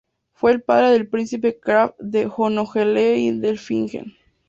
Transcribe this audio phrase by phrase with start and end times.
[0.33, 4.17] Fue el padre del príncipe Kraft de Hohenlohe-Ingelfingen.